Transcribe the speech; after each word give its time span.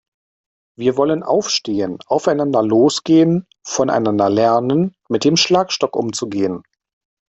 Wir 0.75 0.97
wollen 0.97 1.21
aufstehen, 1.21 1.99
aufeinander 2.07 2.63
losgehen, 2.63 3.45
voneinander 3.61 4.31
lernen, 4.31 4.95
mit 5.09 5.23
dem 5.25 5.37
Schlagstock 5.37 5.95
umzugehen. 5.95 6.63